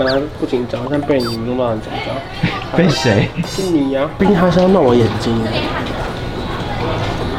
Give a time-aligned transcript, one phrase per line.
[0.00, 2.16] 本来不紧张，但被你弄到很紧张。
[2.74, 3.28] 被谁？
[3.46, 4.10] 是你呀、啊！
[4.18, 5.38] 毕竟他是要弄我眼睛。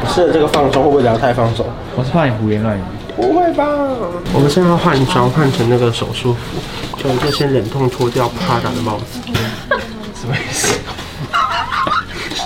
[0.08, 1.66] 试了这个放松，会不会聊太放松？
[1.96, 2.82] 我是怕你胡言乱语。
[3.16, 3.64] 不会吧？
[4.32, 9.18] 我们现在要换装，换成那个手术服，就就先忍痛脱掉 Prada 的帽子。
[10.14, 10.78] 什么意思？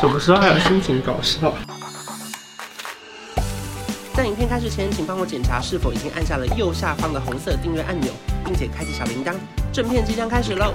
[0.01, 1.53] 什么时候还有心情搞笑？
[4.15, 8.11] 在影片开始前，请帮我检查是否已经按下了右下方的红色订阅按钮，
[8.47, 9.35] 并且开启小铃铛。
[9.77, 10.73] 正片即将开始喽！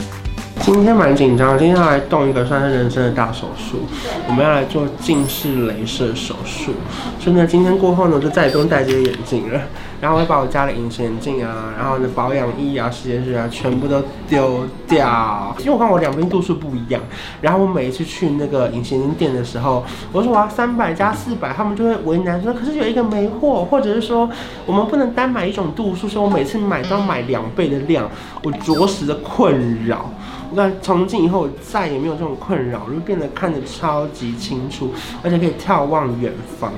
[0.60, 3.80] 今天蛮紧张，今天要来动一个算是人生的大手术，
[4.28, 6.72] 我们要来做近视雷射手术。
[7.20, 9.60] 所以呢，今天过后呢，我就再也不用戴这些眼镜了。
[10.00, 15.56] 然后我会把我家的隐形眼镜啊，然后呢保养液啊、实验室啊，全部都丢掉。
[15.60, 17.02] 因为我看我两边度数不一样，
[17.42, 24.30] 然后我每一次去那个隐形眼镜店的时候，我说我要三百加四百，他们就会为难说，可是有一个没货，或者是说
[24.66, 28.10] 我们不能单买一种度数，所以我每次买都要买两倍的量，
[28.44, 30.10] 我着实的困扰。
[30.54, 34.92] 那从今以后，我再也没有这种困扰，就变得看得超级清楚，
[35.24, 36.74] 而且可以眺望远方。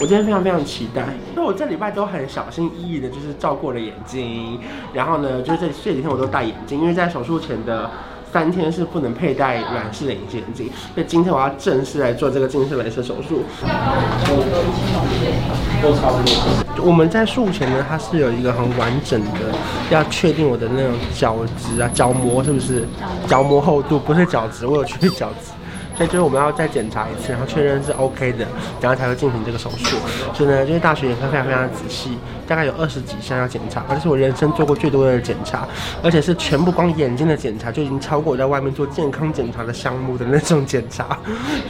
[0.00, 1.02] 我今天非常非常期待，
[1.34, 4.58] 因为我这礼拜都很小心翼翼的，就是照顾了眼睛。
[4.92, 7.90] 然后呢，就是这这几天我都戴眼镜，因为在手术前的
[8.32, 10.70] 三天是不能佩戴软式的隐形眼镜。
[10.94, 13.42] 所以今天我要正式来做这个近视雷射手术。
[16.84, 19.52] 我们在术前呢，它是有一个很完整的，
[19.90, 22.84] 要确定我的那种角质啊、角膜是不是
[23.26, 25.52] 角膜厚度，不是角质，我有去角质。
[25.96, 28.46] 所以就是我们要再检查一次，然后确认是 OK 的，
[28.80, 29.96] 然后才会进行这个手术。
[30.34, 35.66] 所以呢，就是大学眼科非常非常仔细，大概有二十几项要检查，而且是我人生做过最多的检查，
[36.02, 41.18] 而且是全部光眼睛的检查就已经超过我在外面做健康检查的项目的那种检查。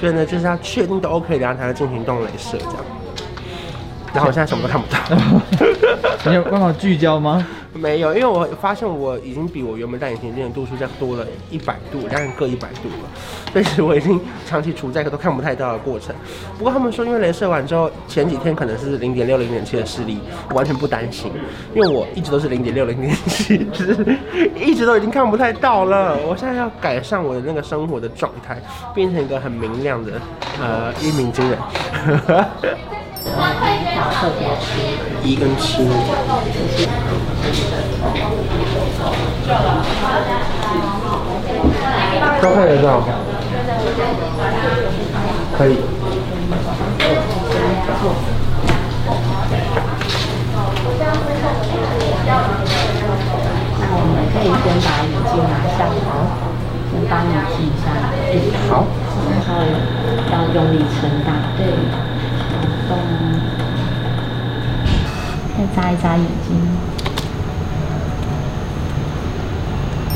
[0.00, 2.76] 所以呢，就是要确定都 OK，然后才会进行动雷射这样。
[4.14, 4.98] 然后我现在什么都看不到。
[6.30, 7.46] 你有办法聚焦吗？
[7.74, 13.62] 没有，因为我发现我已经比我原本戴隐形眼镜的度数再多了一百度，大概各一百度了。
[13.64, 16.14] 所以我已经长期处在一个都看不太到的过程。
[16.58, 20.18] 不过他们说，因为镭射完之后，前几天可能是零点六、零点七的视力，
[20.50, 21.32] 我完全不担心，
[21.74, 24.16] 因为我一直都是零点六、零点七，就是
[24.54, 26.16] 一直都已经看不太到了。
[26.26, 28.60] 我现在要改善我的那个生活的状态，
[28.94, 30.12] 变成一个很明亮的
[30.60, 31.58] 呃一鸣惊人。
[35.22, 35.88] 一跟七，
[42.40, 43.02] 都看得到，
[45.56, 45.76] 可以。
[53.78, 56.10] 那我们可以先把眼镜拿下，好，
[56.90, 57.84] 先帮你记一下。
[58.68, 58.70] 好。
[59.30, 59.48] 然后
[60.32, 61.60] 要用力撑大，对。
[65.56, 66.71] 再眨一眨眼睛。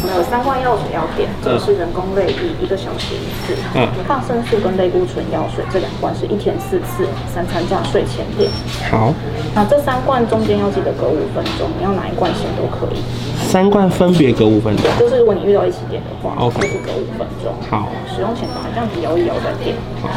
[0.06, 3.58] 们有三罐药水要点，这是人工泪液，一个小时一次。
[3.74, 3.88] 嗯。
[4.06, 8.48] 抗生素跟类固醇药水这两罐是一天四次，三餐加睡前点。
[8.88, 9.12] 好。
[9.54, 13.02] 那这三罐中间要记得隔五分钟，你要哪一罐先都可以。
[13.50, 14.86] 三罐分别隔五分钟。
[14.98, 17.52] 就是如果你遇到一起点的话，OK，就是隔五分钟。
[17.68, 17.88] 好。
[18.06, 19.74] 使用前把这样子摇一摇再点。
[20.00, 20.08] 好。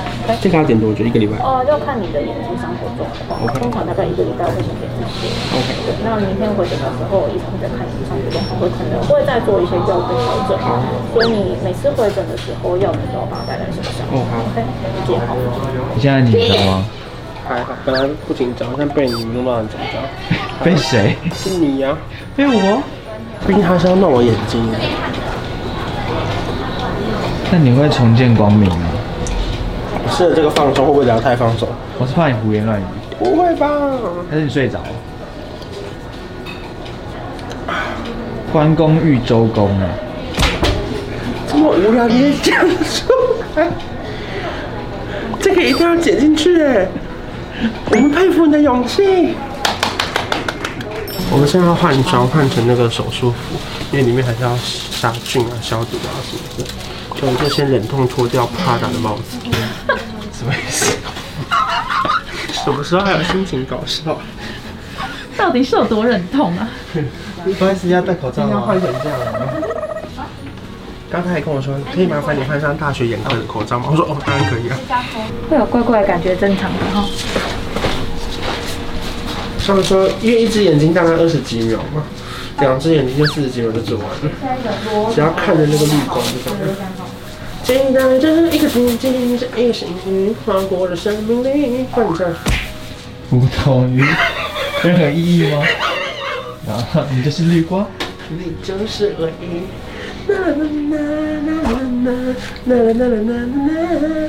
[0.42, 1.04] 这个要点多久？
[1.04, 1.38] 一个礼拜？
[1.42, 3.60] 哦，要看你的眼睛伤口重的话，OK。
[3.60, 5.32] 通常大概一个礼拜会先点一些。
[5.56, 5.68] OK。
[6.04, 10.58] 那明天回诊的时候，医生再看你伤口重，会可能会再做一些药物调整。
[10.60, 10.80] 好，
[11.14, 14.06] 所以你每次回诊的时候，药你都要把它带在身上。
[14.12, 14.34] 哦，好
[15.06, 15.36] 解好。
[15.96, 16.86] 你现在紧张吗？
[17.48, 20.02] 还好，本来不紧张，但被你弄到很紧张。
[20.64, 21.16] 被谁？
[21.34, 21.98] 是你呀、啊。
[22.36, 22.82] 被我？
[23.48, 24.62] 毕竟他是要弄我眼睛。
[27.52, 28.86] 那你会重见光明吗？
[30.12, 31.68] 试了这个放松，会不会聊太放松？
[31.98, 32.84] 我是怕你胡言乱语。
[33.18, 33.68] 不会吧？
[34.30, 34.88] 还是你睡着了？
[38.52, 39.90] 关公遇周公啊！
[41.48, 43.14] 这么无聊你也讲出
[43.56, 43.68] 来？
[45.40, 46.88] 这个一定要剪进去哎！
[47.92, 49.36] 我们佩服你的勇气。
[51.32, 53.56] 我们现在要换装，换成那个手术服，
[53.92, 56.66] 因为里面还是要杀菌啊、消毒啊什么的。
[57.20, 59.38] 所以我就先忍痛脱掉 Prada 的帽子。
[60.34, 60.98] 什么意思？
[62.64, 64.18] 什么时候还有心情搞笑？
[65.38, 66.68] 到底是有多忍痛啊？
[67.46, 68.50] 不好意思，要戴口罩吗？
[68.54, 69.18] 要换成这样？
[71.12, 73.88] 刚才还跟我说，可以麻烦你换上大学眼科的口罩吗？
[73.90, 74.78] 我说哦，当然可以啊。
[75.50, 77.06] 会有怪怪的感觉，正常的哈。
[79.66, 82.04] 他们说，因为一只眼睛大概二十几秒嘛，
[82.60, 85.12] 两只眼睛就四十几秒就做完了。
[85.14, 86.76] 只要看着那个绿光就可以了。
[87.64, 92.34] 期待着一个奇迹，一个幸运划过了生命里，换成
[93.30, 94.04] 不同于
[94.84, 95.64] 任何意义吗？
[97.12, 97.88] 你就是绿光，
[98.30, 99.64] 你就是唯一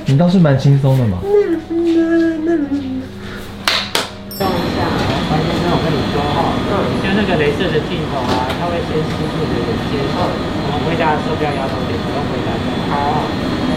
[0.06, 1.19] 你倒是蛮轻松的嘛。
[1.20, 1.28] 放
[4.48, 4.88] 一下，
[5.28, 6.56] 反正我跟你说哦，
[7.04, 12.00] 就那个镭射的镜头啊，它会先吸住你的眼睛，我们回家的时候不要摇头，不用
[12.32, 12.64] 回家的。
[12.88, 13.20] 好，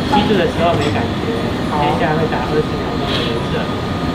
[0.07, 1.27] 吸住的时候没感觉，
[1.83, 3.60] 接下来会打二十秒钟的镭射。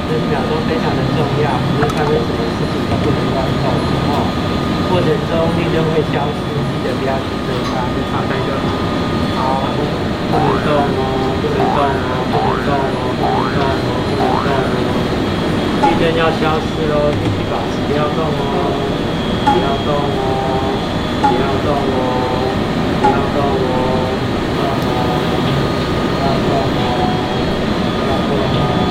[0.09, 3.69] 二十秒钟非常的重要，不论发生什么事情都不能乱动
[4.09, 4.25] 哦。
[4.89, 8.73] 过程中绿灯会消失，记得不要去追它，就好看就好。
[9.37, 9.69] 好，
[10.33, 14.49] 不能动哦，不能动哦，不能动哦，不能动哦，不能动
[14.81, 14.97] 哦。
[15.85, 18.81] 绿灯要消失喽，继续保持，不要动哦，
[19.45, 20.73] 不要动哦，
[21.21, 22.49] 不要动哦，
[22.97, 24.09] 不要动哦，
[24.57, 25.21] 不要动哦，
[26.09, 26.97] 不要动哦，
[27.93, 28.89] 不要动哦。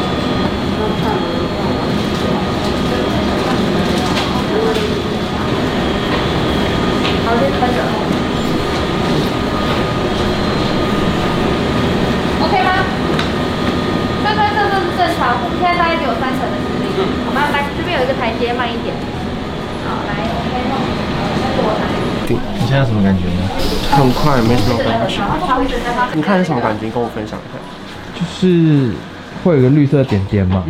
[7.37, 7.77] 好，就开始。
[12.41, 12.71] OK 吗？
[14.23, 16.57] 这这这这是正常，现在大概只有三层的。
[16.97, 17.45] 嗯，好吗？
[17.53, 18.95] 来，这边有一个台阶，慢一点。
[19.85, 20.81] 好，来，OK，好，
[21.37, 21.85] 再给我来。
[22.27, 23.45] 你现在什么感觉呢？
[23.91, 25.21] 很快，没什么感觉。
[26.15, 26.89] 你看是什么感觉？
[26.89, 27.59] 跟我分享一下。
[28.15, 28.93] 就是
[29.43, 30.63] 会有一个绿色点点嘛。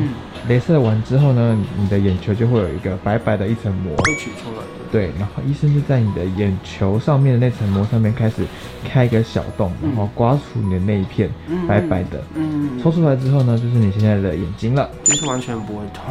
[0.47, 3.95] 镭射完之后呢，你的眼球就会有一个白白的一层膜。
[3.97, 4.63] 会取出来的。
[4.91, 8.45] 对，然后医生就在你的眼球上面的那层膜上面开始
[8.87, 11.29] 开一个小洞，然后刮除你的那一片
[11.67, 12.23] 白白的。
[12.35, 12.79] 嗯。
[12.81, 14.89] 抽出来之后呢，就是你现在的眼睛了。
[15.03, 16.05] 其实完全不会痛，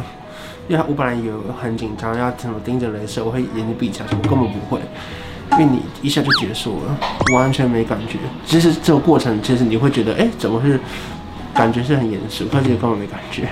[0.67, 4.79] 因为我本来以为很紧张，要怎么盯着镭射，我会眼睛闭起来，我根本不会，
[5.53, 6.97] 因为你一下就结束了，
[7.33, 8.19] 完全没感觉。
[8.45, 10.79] 其实这个过程，其实你会觉得，哎，怎么是
[11.55, 13.47] 感觉是很严肃，但是根本没感觉。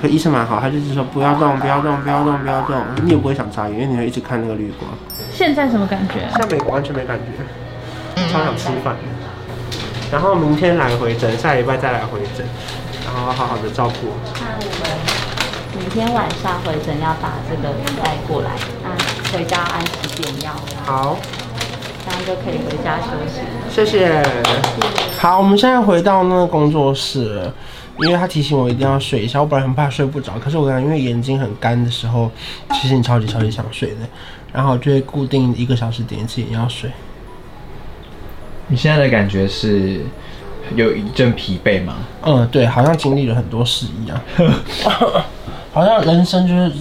[0.00, 2.76] 可医生蛮好，他就是说不要动，不要动，不要动，不要动。
[3.02, 4.90] 你也不会想眨眼，因为你会一直看那个绿光。
[5.32, 6.28] 现在什么感觉？
[6.30, 8.94] 现在没完全没感觉，超想吃饭。
[10.10, 12.46] 然后明天来回诊，下礼拜再来回诊，
[13.04, 14.08] 然后好好的照顾。
[14.40, 14.64] 那我
[15.74, 18.50] 们明天晚上回诊要把这个带过来，
[18.82, 20.52] 那回家按时点药。
[20.84, 21.18] 好，
[22.04, 23.40] 这样就可以回家休息。
[23.68, 24.22] 谢谢。
[25.18, 27.52] 好，我们现在回到那个工作室了。
[28.00, 32.30] 因为他提醒我一定要睡一下，我本来很怕睡不着，可是我感觉因为眼睛很干的时候，
[32.72, 33.96] 其实你超级超级想睡的，
[34.52, 36.90] 然后就会固定一个小时点一次眼药水。
[38.68, 40.02] 你现在的感觉是
[40.76, 41.96] 有一阵疲惫吗？
[42.22, 44.20] 嗯，对，好像经历了很多事一样，
[45.72, 46.72] 好像人生就是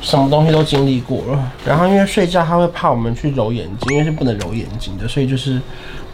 [0.00, 1.52] 什么东西都经历过了。
[1.66, 5.60] 然后因为睡觉他会怕我们去揉眼睛，因为是不能揉眼睛的，所以就是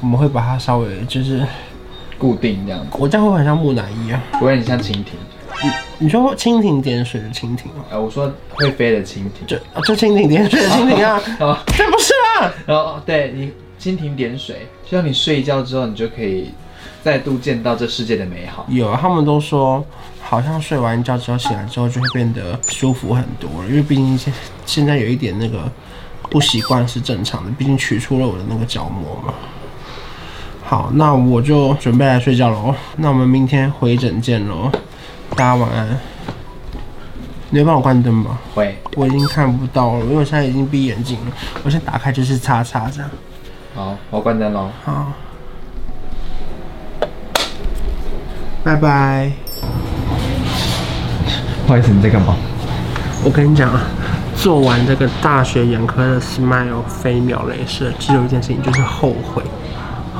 [0.00, 1.46] 我们会把它稍微就是。
[2.22, 4.22] 固定这样子，我这样会很像木乃伊啊？
[4.38, 5.06] 不会，很像蜻蜓。
[5.64, 7.82] 你你说蜻蜓点水的蜻蜓啊？
[7.90, 9.44] 呃，我说会飞的蜻蜓。
[9.44, 11.20] 就就蜻蜓点水的蜻蜓啊？
[11.40, 12.54] 哦，这不是啊？
[12.64, 16.52] 然后对你蜻蜓点水，就像你睡一觉之后，你就可以
[17.02, 18.64] 再度见到这世界的美好。
[18.68, 19.84] 有，他们都说
[20.20, 24.32] 好像睡完觉之后醒来之后就会变得舒服很多了，因为毕竟现
[24.64, 25.70] 现在有一点那个
[26.30, 29.34] 不习惯是正常的，毕竟取出了我的那个角膜嘛。
[30.72, 32.74] 好，那我就准备来睡觉喽。
[32.96, 34.72] 那我们明天回诊见喽，
[35.36, 35.86] 大家晚安。
[37.50, 38.38] 你会帮我关灯吗？
[38.54, 38.74] 会。
[38.96, 41.32] 我已经看不到了，因为我现在已经闭眼睛了。
[41.62, 43.10] 我先打开就是叉叉这样。
[43.74, 44.70] 好，我关灯喽。
[44.82, 45.12] 好，
[48.64, 49.30] 拜拜。
[51.66, 52.34] 不好意思，你在干嘛？
[53.22, 53.82] 我跟你讲啊，
[54.34, 59.42] 做完这个大学眼科的 Smile 飞秒镭射，只有一件事情就是后悔。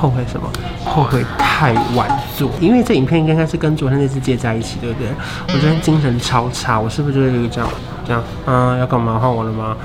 [0.02, 0.50] 后悔什么？
[0.85, 5.09] 后悔太晚做，因为这影片应该是跟昨天那次接在一起，对不对？
[5.47, 7.71] 我昨天精神超差，我是不是就是一个这样
[8.04, 8.21] 这样？
[8.47, 9.16] 嗯，要干嘛？
[9.16, 9.76] 换我了吗？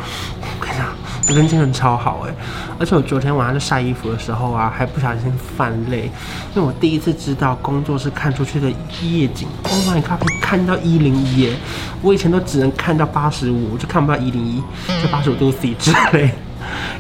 [0.42, 2.34] 我跟你讲，我昨天精神超好哎，
[2.80, 6.10] 而且我昨天晚上在晒衣服的时候啊，还不小心犯累，
[6.56, 8.68] 因为我第一次知道工作室看出去的
[9.04, 11.54] 夜景，Oh my god，可以看到一零一耶！
[12.02, 14.64] 我以前都只能看到八十五，就看不到一零一，
[15.00, 16.32] 就八十五度 C 之类。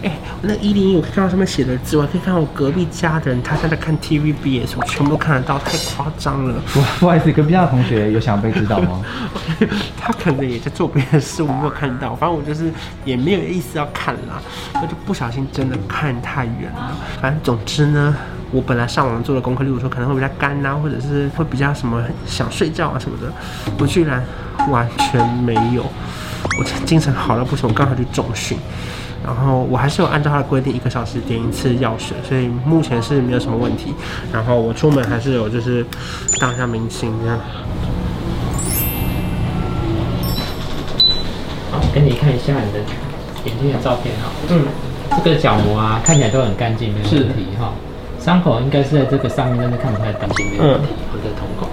[0.03, 6.53] 哎，那一零一，我可以看到上面写的字，我还可以看到我隔壁家的人，他在那看 TVBS，我全部都看得到，太夸张了。
[6.73, 9.01] 不不好意思，隔壁家的同学有想被知道吗？
[9.99, 12.15] 他可能也在做别的事，我没有看到。
[12.15, 12.71] 反正我就是
[13.05, 14.41] 也没有意思要看啦，
[14.75, 16.95] 我就不小心真的看太远了。
[17.21, 18.15] 反正总之呢，
[18.51, 23.33] 我本来上网做的功课，例如说可能会比较干呐，或者是会比较什么想睡觉啊什么的，
[23.79, 24.23] 我居然
[24.69, 25.83] 完全没有。
[26.59, 28.57] 我精神好到不行，我刚好去重训。
[29.27, 33.93] 然后我还是有按照他的规定，一个小时点一次药水，所以目前是没有什么问题。
[34.31, 35.85] 然后我出门还是有就是
[36.39, 37.37] 当一下明星这样。
[41.69, 42.79] 好，给你看一下你的
[43.43, 44.31] 眼睛的照片哈。
[44.49, 44.65] 嗯。
[45.23, 47.73] 这个角膜啊，看起来都很干净，没有问题哈。
[48.19, 50.87] 伤口应该是在这个上面，但是看不太到，没有问题。
[51.11, 51.69] 或者瞳孔，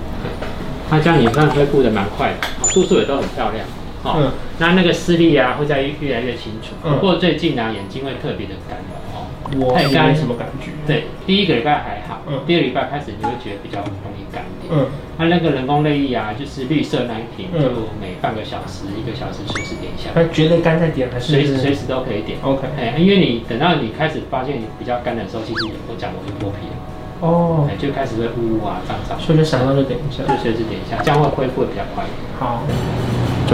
[0.88, 3.66] 他这样你算恢复的蛮快的，度数也都很漂亮。
[4.04, 6.74] 哦，嗯、那那个视力啊，会在越来越清楚。
[6.84, 8.78] 嗯不过最近啊，眼睛会特别的干
[9.12, 9.26] 哦。
[9.58, 10.70] 我太干什么感觉？
[10.86, 14.72] 对，第一个礼拜还好，嗯，第二个礼拜开始你会觉得比较容易干一点。
[14.72, 17.68] 嗯，那那个人工泪液啊，就是绿色那一瓶，就
[18.00, 20.10] 每半个小时、一个小时随时点一下。
[20.14, 21.32] 那觉得干再点还是？
[21.32, 22.38] 随时随时都可以点。
[22.42, 26.74] OK，哎，因为你等到你开始发现你比较干的时候，其实有时候角膜就脱皮了。
[27.20, 29.18] 哦，哎，就开始会呜呜啊、胀胀。
[29.20, 32.04] 所以就想到就点一下，就随时点一下，这样会恢复的比较快。
[32.38, 32.64] 好，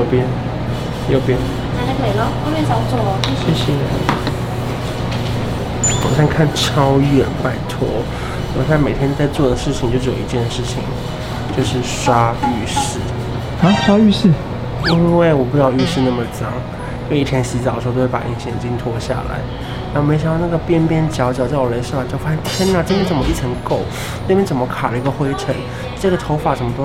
[0.01, 0.25] 左边。
[1.11, 1.37] 右边，
[1.77, 2.25] 那就可以了。
[2.43, 3.73] 后面少走哦，谢谢。
[6.03, 7.87] 我在看超远，拜托。
[8.57, 10.81] 我现在每天在做的事情就只有一件事情，
[11.55, 12.99] 就是刷浴室。
[13.61, 14.31] 啊，刷浴室？
[14.87, 16.49] 因为我不知道浴室那么脏，
[17.11, 19.37] 因为以前洗澡的时候都会把隐形眼镜脱下来，
[19.93, 23.81] 然后没想到那个边边角角在我人身上，就发现天哪，这边怎么一层垢？
[24.27, 25.55] 那边怎么卡了一个灰尘？
[26.01, 26.85] 这个头发怎么都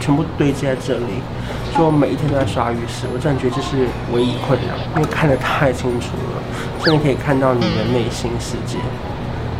[0.00, 1.22] 全部堆积在这里？
[1.74, 6.42] 说我每一天都在刷浴室，我真的觉得这是唯一困扰，因为看得太清楚了，
[6.84, 8.78] 甚至可以看到你的内心世界。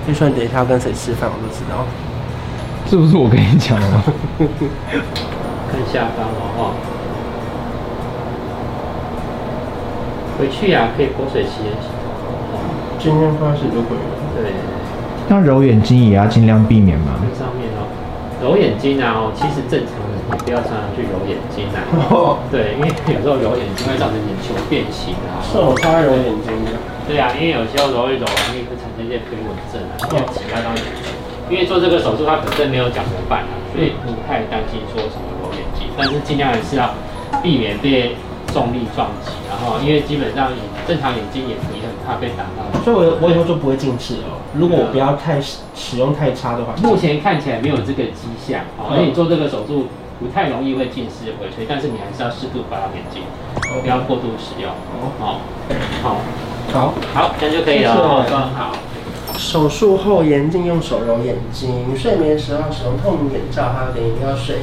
[0.06, 1.84] 就算你等一下要跟谁吃饭，我都知道。
[2.86, 4.04] 这不是我跟你讲的吗？
[5.72, 6.74] 看下方哦。
[10.38, 12.30] 回去呀、啊，可以泼水洗脸洗头。
[12.98, 14.14] 今天开始就可以了。
[14.36, 14.52] 对。
[15.26, 17.14] 那揉眼睛也要尽量避免嘛。
[17.38, 17.88] 上面哦，
[18.42, 19.92] 揉眼睛啊，哦，其实正常。
[20.24, 21.84] 你不要常常去揉眼睛啊！
[22.48, 25.36] 对，因为有时候揉眼睛会造成眼球变形啊。
[25.44, 26.72] 是我超爱揉眼睛的。
[27.04, 31.12] 对啊，因为有时候揉一揉，容易会产生一些飞蚊症啊，要挤压到眼球。
[31.52, 36.88] 因为做这个手术，它本身没有讲怎么办啊，所以不太担心说什么揉眼睛，但是尽量还是要
[37.44, 38.16] 避免被
[38.48, 39.28] 重力撞击。
[39.44, 40.48] 然后，因为基本上
[40.88, 41.73] 正常眼睛眼皮很
[42.06, 42.80] 怕被打到。
[42.84, 44.38] 所以我我以后就不会近视哦。
[44.54, 48.60] 如果我不要太使用太差的话，目前看起来没有这个迹象。
[48.88, 49.86] 所以你做这个手术。
[50.20, 53.24] 不太容易会近视回退，但是你还是要适度保养眼睛
[53.60, 53.82] ，Okay.
[53.82, 54.70] 不要过度使用。
[54.70, 55.40] 哦，好，
[56.00, 56.22] 好，
[56.72, 58.24] 好，好，这样就可以了。
[58.54, 58.72] 好。
[59.36, 64.58] 手术后严禁用手揉眼睛，睡眠时候使用透明眼罩，还有点眼药水，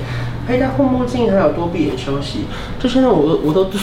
[0.48, 2.46] 佩戴护目镜，还有多闭眼休息。
[2.80, 3.68] 这些呢，我都我都。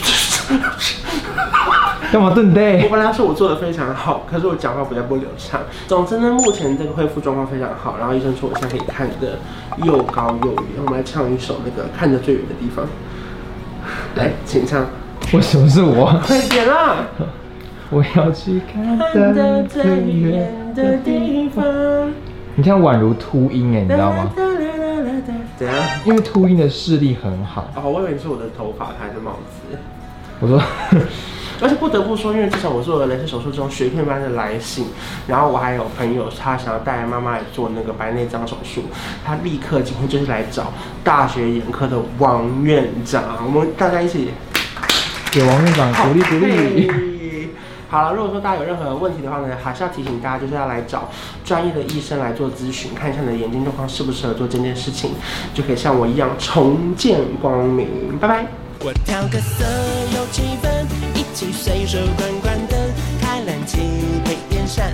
[2.10, 2.82] 干嘛瞪呆？
[2.84, 5.60] 我本来说我做的非常好，可是我讲话比较不流畅。
[5.86, 7.96] 总之呢，目前这个恢复状况非常好。
[7.98, 9.38] 然后医生说我现在可以看得
[9.84, 10.62] 又高又远。
[10.78, 12.86] 我们来唱一首那个看得最远的地方。
[14.14, 14.86] 来，请唱。
[15.34, 16.18] 为什么是我？
[16.24, 17.04] 快点啦！
[17.90, 21.62] 我要去看得最远的地方。
[22.54, 24.30] 你看宛如秃鹰哎，你知道吗？
[25.58, 25.76] 怎样？
[26.06, 27.68] 因为秃鹰的视力很好。
[27.74, 29.78] 哦，我以为是我的头发还是帽子。
[30.40, 30.58] 我说。
[31.60, 34.86] 而且不得不说，因为至少我做了雷射手术中雪片般的来信，
[35.26, 38.82] 然后我还有朋友他想要带妈妈来做那个白内障手术，
[39.24, 40.72] 他立刻今天就是来找
[41.02, 44.30] 大学眼科的王院长，我们大家一起
[45.30, 46.90] 给王院长鼓励鼓励。
[47.90, 51.08] 好了，如果说大家有任何问题的话呢，还是要提醒大家，就是要来找
[51.42, 55.12] 专业的医生来做咨询，看一下你的眼睛状况适不适合做这件事情，
[55.54, 57.88] 就可以像我一样重见光明。
[58.20, 58.46] 拜拜。
[58.80, 59.64] 我调个色
[60.14, 60.77] 有气氛，一
[61.34, 62.78] 起随手关关灯，
[63.20, 63.78] 开冷气
[64.24, 64.92] 配电扇。